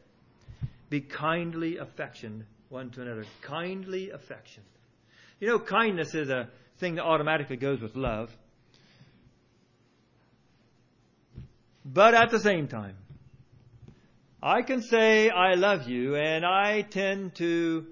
[0.88, 3.24] Be kindly affectioned one to another.
[3.42, 4.66] Kindly affectioned.
[5.40, 8.36] You know, kindness is a thing that automatically goes with love.
[11.84, 12.96] But at the same time,
[14.42, 17.86] I can say I love you and I tend to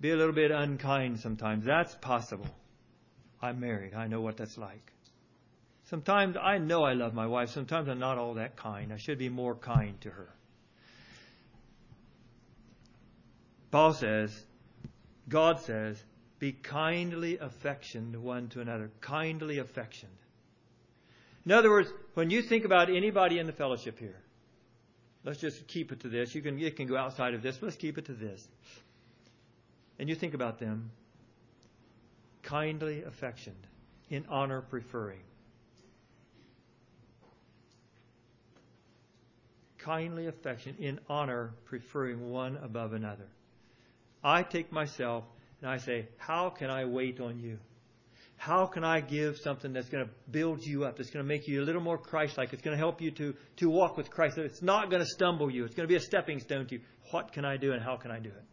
[0.00, 1.64] be a little bit unkind sometimes.
[1.64, 2.46] That's possible.
[3.42, 3.94] I'm married.
[3.94, 4.92] I know what that's like.
[5.84, 7.50] Sometimes I know I love my wife.
[7.50, 8.92] Sometimes I'm not all that kind.
[8.92, 10.28] I should be more kind to her.
[13.70, 14.44] Paul says,
[15.28, 16.02] God says,
[16.40, 18.90] be kindly affectioned one to another.
[19.00, 20.10] Kindly affectioned.
[21.46, 24.18] In other words, when you think about anybody in the fellowship here,
[25.24, 26.34] let's just keep it to this.
[26.34, 28.46] You can, it can go outside of this, but let's keep it to this.
[30.00, 30.90] And you think about them,
[32.42, 33.66] kindly affectioned,
[34.08, 35.20] in honor preferring.
[39.80, 43.26] kindly affection, in honor, preferring one above another.
[44.22, 45.24] I take myself
[45.60, 47.58] and I say, How can I wait on you?
[48.36, 51.46] How can I give something that's going to build you up, that's going to make
[51.46, 54.10] you a little more Christ like, it's going to help you to, to walk with
[54.10, 56.76] Christ, it's not going to stumble you, it's going to be a stepping stone to
[56.76, 56.80] you.
[57.10, 58.44] What can I do and how can I do it?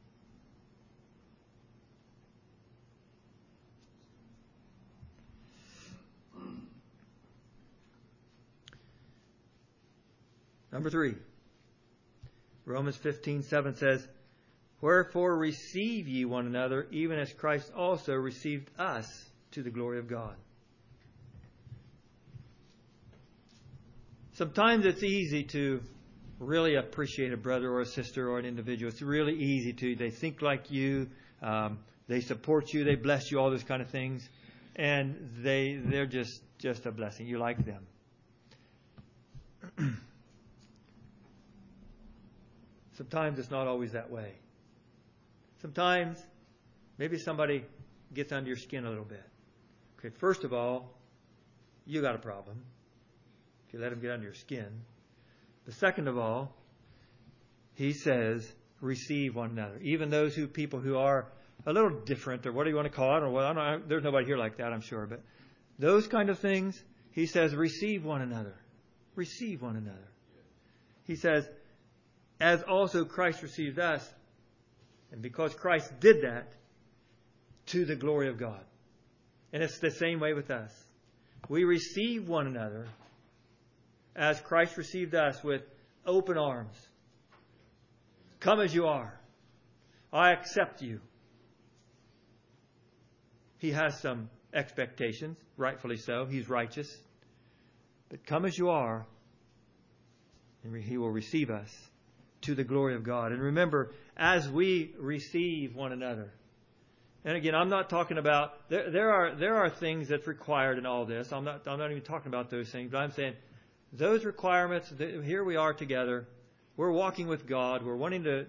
[10.69, 11.15] Number three,
[12.65, 14.05] Romans 15, 7 says,
[14.81, 19.07] Wherefore receive ye one another, even as Christ also received us
[19.51, 20.35] to the glory of God.
[24.33, 25.81] Sometimes it's easy to
[26.39, 28.91] really appreciate a brother or a sister or an individual.
[28.91, 29.95] It's really easy to.
[29.95, 31.09] They think like you.
[31.41, 32.83] Um, they support you.
[32.83, 33.39] They bless you.
[33.39, 34.29] All those kind of things,
[34.75, 37.25] and they they're just just a blessing.
[37.25, 37.87] You like them.
[42.97, 44.33] Sometimes it's not always that way.
[45.61, 46.17] Sometimes
[46.97, 47.65] maybe somebody
[48.13, 49.23] gets under your skin a little bit.
[49.99, 50.93] Okay, first of all,
[51.85, 52.63] you got a problem
[53.67, 54.67] if you let him get under your skin.
[55.65, 56.55] The second of all,
[57.73, 58.49] he says,
[58.81, 59.79] receive one another.
[59.81, 61.27] Even those who people who are
[61.65, 64.03] a little different, or what do you want to call it, or I don't there's
[64.03, 65.21] nobody here like that, I'm sure, but
[65.79, 66.81] those kind of things,
[67.11, 68.55] he says, receive one another.
[69.15, 70.07] Receive one another.
[71.05, 71.47] He says,
[72.39, 74.07] as also Christ received us,
[75.11, 76.47] and because Christ did that,
[77.67, 78.63] to the glory of God.
[79.53, 80.71] And it's the same way with us.
[81.49, 82.87] We receive one another
[84.15, 85.61] as Christ received us with
[86.05, 86.75] open arms.
[88.39, 89.13] Come as you are.
[90.11, 91.01] I accept you.
[93.59, 96.25] He has some expectations, rightfully so.
[96.25, 96.95] He's righteous.
[98.09, 99.05] But come as you are,
[100.63, 101.69] and He will receive us
[102.41, 103.31] to the glory of God.
[103.31, 106.31] And remember, as we receive one another,
[107.23, 110.85] and again, I'm not talking about there, there are there are things that's required in
[110.85, 111.31] all this.
[111.31, 113.33] I'm not I'm not even talking about those things, but I'm saying
[113.93, 114.91] those requirements.
[114.97, 116.27] Here we are together.
[116.75, 117.83] We're walking with God.
[117.83, 118.45] We're wanting to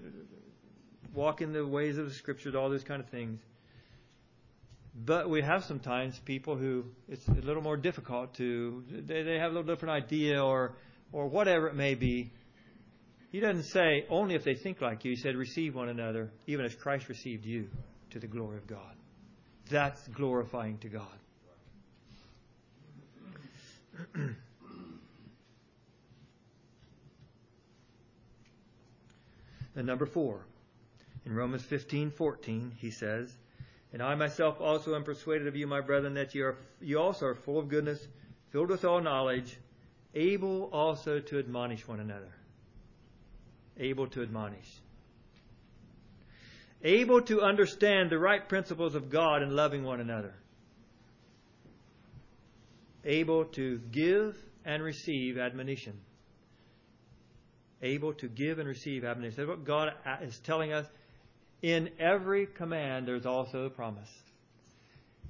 [1.15, 3.41] walk in the ways of the Scriptures, all those kind of things.
[4.95, 8.85] But we have sometimes people who it's a little more difficult to.
[8.91, 10.75] They, they have a little different idea, or
[11.13, 12.33] or whatever it may be.
[13.31, 15.11] He doesn't say only if they think like you.
[15.11, 17.69] He said, receive one another, even as Christ received you
[18.11, 18.97] to the glory of God.
[19.69, 21.07] That's glorifying to God.
[29.77, 30.47] and number four,
[31.27, 33.37] in Romans 15, 14, he says,
[33.93, 37.27] And I myself also am persuaded of you, my brethren, that you, are, you also
[37.27, 38.09] are full of goodness,
[38.51, 39.59] filled with all knowledge,
[40.15, 42.38] able also to admonish one another.
[43.79, 44.81] Able to admonish
[46.83, 50.35] able to understand the right principles of God and loving one another,
[53.05, 55.99] able to give and receive admonition.
[57.81, 59.37] Able to give and receive admonition.
[59.37, 60.87] That's what God is telling us.
[61.63, 64.11] In every command, there's also a promise.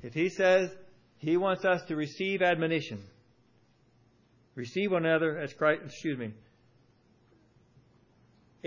[0.03, 0.70] If He says
[1.18, 3.03] He wants us to receive admonition,
[4.55, 6.32] receive one another as Christ, excuse me,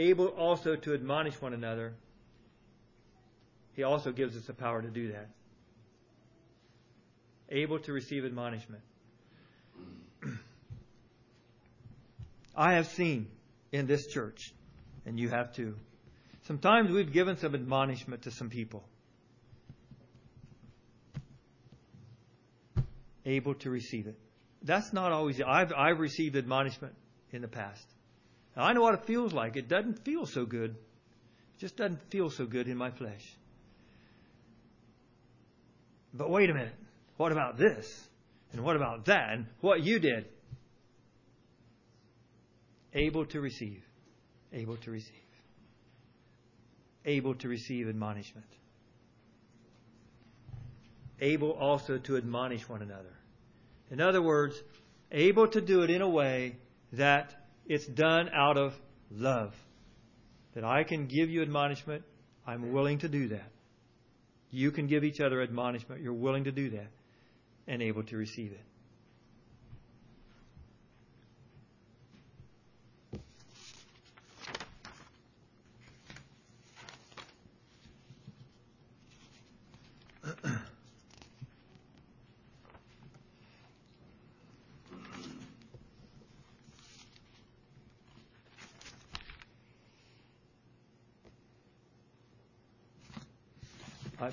[0.01, 1.93] able also to admonish one another,
[3.73, 5.29] he also gives us the power to do that.
[7.49, 8.81] Able to receive admonishment.
[12.55, 13.27] I have seen
[13.71, 14.53] in this church,
[15.05, 15.75] and you have too,
[16.47, 18.83] sometimes we've given some admonishment to some people.
[23.25, 24.17] Able to receive it.
[24.63, 25.39] That's not always.
[25.41, 26.95] I've I've received admonishment
[27.31, 27.85] in the past.
[28.55, 29.55] Now, I know what it feels like.
[29.55, 30.71] It doesn't feel so good.
[30.71, 33.35] It just doesn't feel so good in my flesh.
[36.13, 36.75] But wait a minute.
[37.17, 38.07] What about this?
[38.51, 39.29] And what about that?
[39.31, 40.25] And what you did?
[42.93, 43.83] Able to receive.
[44.51, 45.15] Able to receive.
[47.05, 48.47] Able to receive admonishment.
[51.21, 53.13] Able also to admonish one another.
[53.91, 54.61] In other words,
[55.11, 56.57] able to do it in a way
[56.93, 58.73] that it's done out of
[59.11, 59.53] love.
[60.53, 62.03] That I can give you admonishment.
[62.45, 63.49] I'm willing to do that.
[64.49, 66.01] You can give each other admonishment.
[66.01, 66.87] You're willing to do that
[67.67, 68.65] and able to receive it.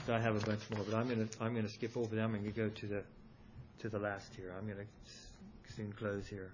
[0.09, 2.35] I, have a bunch more, but I'm going to I'm going to skip over them
[2.35, 3.03] and go to the
[3.81, 4.55] to the last here.
[4.57, 4.85] I'm going to
[5.75, 6.53] soon close here.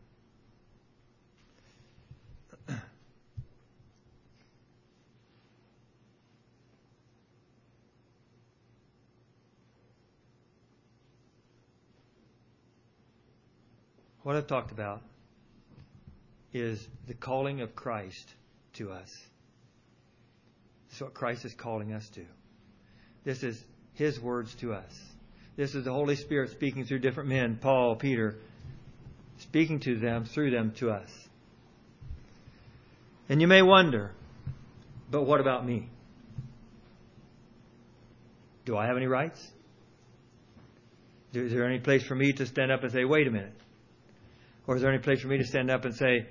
[14.22, 15.02] What I've talked about
[16.54, 18.32] is the calling of Christ
[18.74, 19.14] to us.
[20.92, 22.24] Is what Christ is calling us to.
[23.24, 23.62] This is
[23.94, 25.00] His words to us.
[25.56, 28.36] This is the Holy Spirit speaking through different men, Paul, Peter,
[29.38, 31.10] speaking to them, through them to us.
[33.28, 34.12] And you may wonder,
[35.10, 35.88] but what about me?
[38.64, 39.40] Do I have any rights?
[41.32, 43.54] Is there any place for me to stand up and say, wait a minute?
[44.66, 46.26] Or is there any place for me to stand up and say,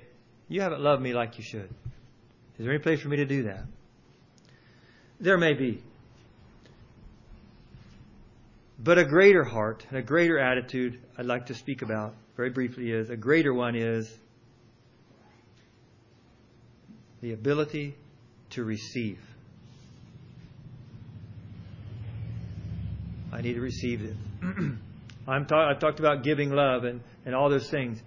[0.48, 1.70] you haven't loved me like you should?
[2.58, 3.64] Is there any place for me to do that?
[5.20, 5.82] There may be.
[8.84, 12.90] But a greater heart and a greater attitude I'd like to speak about very briefly
[12.90, 14.14] is a greater one is
[17.22, 17.96] the ability
[18.50, 19.18] to receive.
[23.32, 24.16] I need to receive it.
[25.26, 28.02] I'm ta- I've talked about giving love and, and all those things,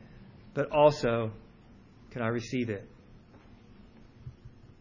[0.54, 1.32] but also,
[2.12, 2.88] can I receive it?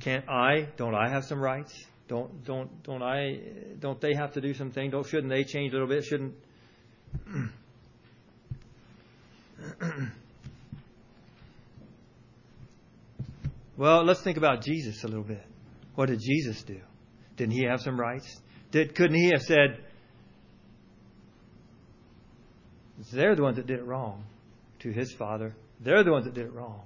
[0.00, 0.68] Can't I?
[0.76, 1.72] Don't I have some rights?
[2.08, 3.40] Don't don't don't I?
[3.80, 4.90] Don't they have to do something?
[4.90, 6.04] Don't shouldn't they change a little bit?
[6.04, 6.34] Shouldn't?
[13.76, 15.42] well, let's think about Jesus a little bit.
[15.96, 16.80] What did Jesus do?
[17.36, 18.40] Didn't he have some rights?
[18.70, 19.80] Did couldn't he have said?
[23.12, 24.24] They're the ones that did it wrong
[24.80, 25.54] to his father.
[25.80, 26.82] They're the ones that did it wrong.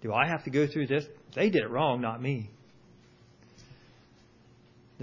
[0.00, 1.06] Do I have to go through this?
[1.34, 2.50] They did it wrong, not me.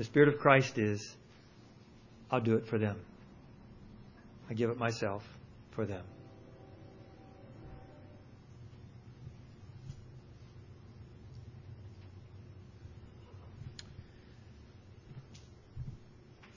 [0.01, 1.15] The Spirit of Christ is,
[2.31, 2.99] I'll do it for them.
[4.49, 5.23] I give it myself
[5.73, 6.03] for them.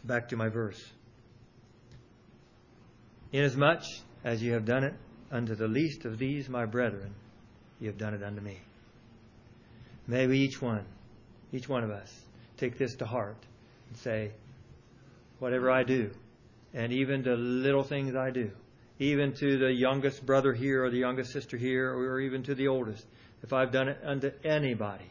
[0.05, 0.83] Back to my verse.
[3.31, 3.83] Inasmuch
[4.25, 4.95] as you have done it
[5.31, 7.15] unto the least of these, my brethren,
[7.79, 8.63] you have done it unto me.
[10.07, 10.87] May we each one,
[11.53, 12.24] each one of us,
[12.57, 13.37] take this to heart
[13.89, 14.31] and say,
[15.39, 16.11] whatever I do,
[16.73, 18.51] and even the little things I do,
[18.99, 22.69] even to the youngest brother here or the youngest sister here, or even to the
[22.69, 23.05] oldest,
[23.43, 25.05] if I've done it unto anybody,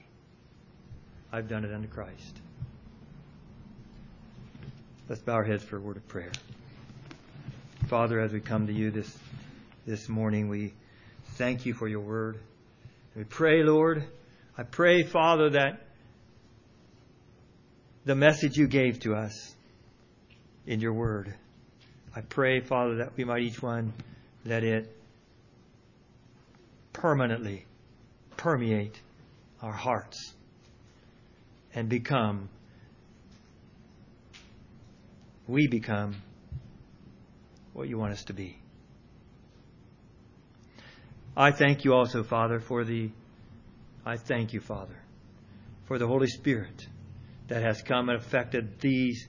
[1.32, 2.40] I've done it unto Christ.
[5.10, 6.32] Let's bow our heads for a word of prayer.
[7.88, 9.18] Father, as we come to you this,
[9.86, 10.74] this morning, we
[11.36, 12.40] thank you for your word.
[13.16, 14.04] We pray, Lord,
[14.58, 15.83] I pray, Father, that
[18.06, 19.56] the message you gave to us
[20.66, 21.34] in your word.
[22.16, 23.94] I pray, Father, that we might each one
[24.46, 24.94] let it
[26.92, 27.66] permanently
[28.38, 29.00] permeate
[29.62, 30.34] our hearts
[31.74, 32.50] and become,
[35.48, 36.16] we become
[37.72, 38.58] what you want us to be.
[41.36, 43.10] I thank you also, Father, for the,
[44.06, 44.96] I thank you, Father,
[45.86, 46.88] for the Holy Spirit
[47.48, 49.28] that has come and affected these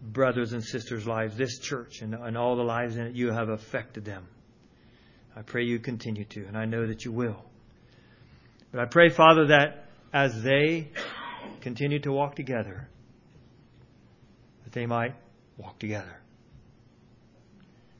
[0.00, 3.14] brothers and sisters' lives, this church, and, and all the lives in it.
[3.14, 4.26] You have affected them.
[5.34, 7.44] I pray you continue to, and I know that you will.
[8.72, 10.90] But I pray, Father, that as they
[11.60, 12.88] continue to walk together,
[14.64, 15.14] that they might
[15.58, 16.20] walk together,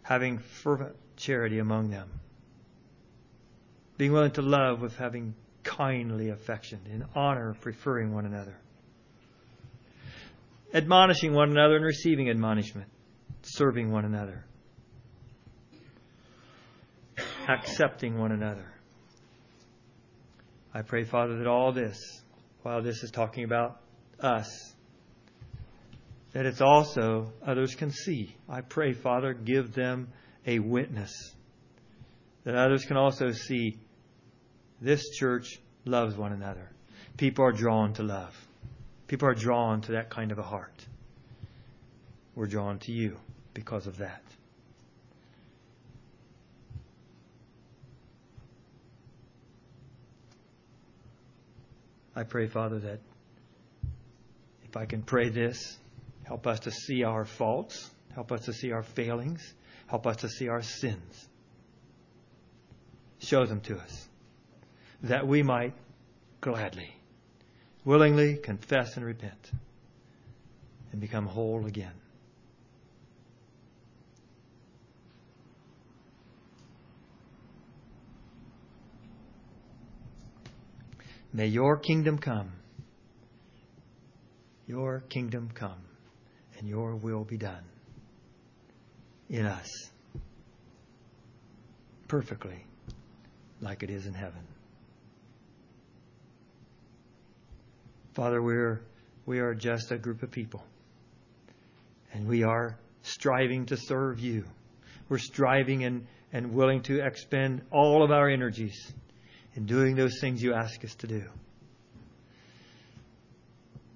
[0.03, 2.09] having fervent charity among them,
[3.99, 8.57] being willing to love with having kindly affection, in honor of preferring one another
[10.77, 12.89] admonishing one another and receiving admonishment,
[13.43, 14.45] serving one another,
[17.49, 18.67] accepting one another.
[20.75, 21.99] I pray, Father, that all this,
[22.63, 23.81] while this is talking about
[24.21, 24.75] us,
[26.35, 28.37] that it's also others can see.
[28.47, 30.09] I pray, Father, give them
[30.47, 31.35] a witness.
[32.45, 33.79] That others can also see
[34.83, 36.71] this church loves one another.
[37.17, 38.46] People are drawn to love.
[39.07, 40.85] People are drawn to that kind of a heart.
[42.35, 43.17] We're drawn to you
[43.55, 44.23] because of that.
[52.15, 53.01] I pray, Father, that
[54.65, 55.79] if I can pray this,
[56.25, 59.55] help us to see our faults, help us to see our failings,
[59.87, 61.29] help us to see our sins.
[63.19, 64.09] Show them to us
[65.03, 65.75] that we might
[66.41, 66.96] gladly
[67.87, 69.53] willingly confess and repent
[70.91, 71.93] and become whole again.
[81.33, 82.53] May your kingdom come.
[84.67, 85.85] Your kingdom come
[86.59, 87.63] and your will be done
[89.29, 89.69] in us
[92.09, 92.65] perfectly
[93.61, 94.56] like it is in heaven.
[98.17, 98.81] Father, we're,
[99.27, 100.65] we are just a group of people.
[102.15, 104.45] And we are striving to serve you.
[105.11, 108.91] We're striving and, and willing to expend all of our energies
[109.55, 111.25] in doing those things you ask us to do.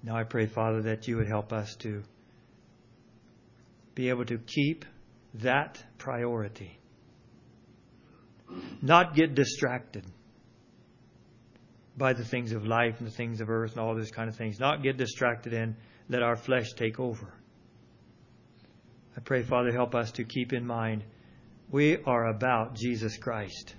[0.03, 2.03] Now I pray, Father, that you would help us to
[3.95, 4.85] be able to keep
[5.35, 6.77] that priority.
[8.83, 10.05] Not get distracted
[11.97, 14.35] by the things of life and the things of earth and all those kind of
[14.35, 14.59] things.
[14.59, 15.75] Not get distracted and
[16.09, 17.33] let our flesh take over.
[19.15, 21.03] I pray, Father, help us to keep in mind
[21.71, 23.75] we are about Jesus Christ.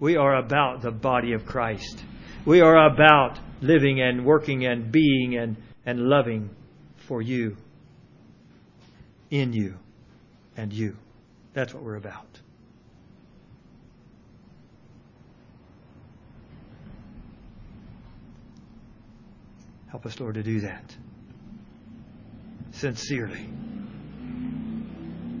[0.00, 2.02] We are about the body of Christ.
[2.44, 5.56] We are about living and working and being and,
[5.86, 6.50] and loving
[6.96, 7.56] for you,
[9.30, 9.76] in you,
[10.56, 10.96] and you.
[11.52, 12.40] That's what we're about.
[19.90, 20.94] Help us, Lord, to do that
[22.72, 23.48] sincerely,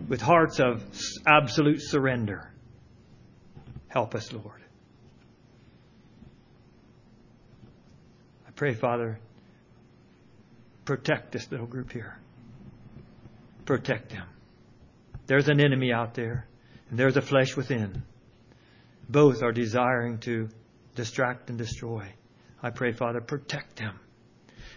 [0.08, 0.82] with hearts of
[1.26, 2.50] absolute surrender.
[3.88, 4.62] Help us, Lord.
[8.46, 9.18] I pray, Father,
[10.84, 12.18] protect this little group here.
[13.66, 14.26] Protect them.
[15.26, 16.46] There's an enemy out there,
[16.88, 18.02] and there's a flesh within.
[19.10, 20.48] Both are desiring to
[20.94, 22.06] distract and destroy.
[22.62, 24.00] I pray, Father, protect them.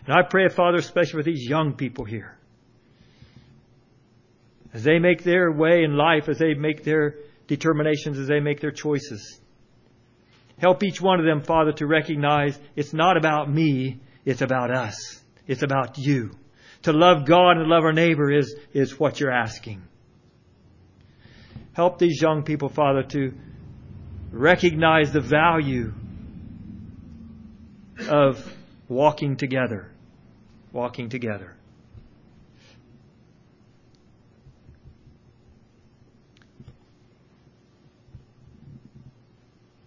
[0.05, 2.37] And I pray, Father, especially for these young people here.
[4.73, 7.15] As they make their way in life, as they make their
[7.47, 9.39] determinations, as they make their choices.
[10.57, 15.21] Help each one of them, Father, to recognize it's not about me, it's about us.
[15.47, 16.31] It's about you.
[16.83, 19.83] To love God and love our neighbor is, is what you're asking.
[21.73, 23.33] Help these young people, Father, to
[24.31, 25.93] recognize the value
[28.09, 28.55] of
[28.87, 29.90] walking together.
[30.71, 31.55] Walking together.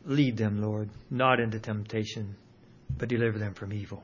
[0.07, 2.37] Lead them, Lord, not into temptation,
[2.99, 4.03] but deliver them from evil.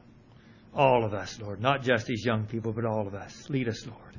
[0.75, 3.51] All of us, Lord, not just these young people, but all of us.
[3.51, 4.17] Lead us, Lord.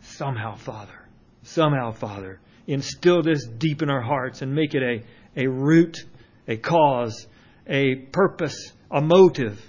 [0.00, 1.08] Somehow, Father,
[1.42, 6.04] somehow, Father, instill this deep in our hearts and make it a, a root,
[6.52, 7.26] a cause,
[7.66, 9.60] a purpose, a motive,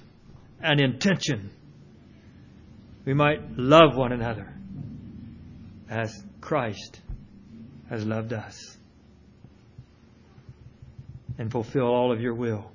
[0.61, 1.49] an intention.
[3.05, 4.53] We might love one another
[5.89, 7.01] as Christ
[7.89, 8.77] has loved us.
[11.37, 12.71] And fulfill all of your will,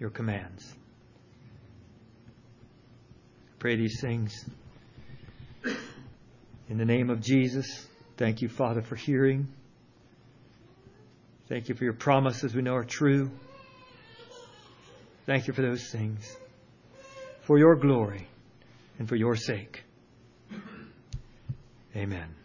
[0.00, 0.74] your commands.
[3.58, 4.44] Pray these things.
[6.68, 9.48] In the name of Jesus, thank you, Father, for hearing.
[11.48, 13.30] Thank you for your promises we know are true.
[15.24, 16.36] Thank you for those things.
[17.42, 18.28] For your glory
[18.98, 19.82] and for your sake.
[21.96, 22.37] Amen.